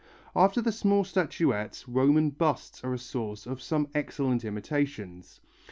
[0.35, 5.41] After the small statuettes, Roman busts are a source of some excellent imitations.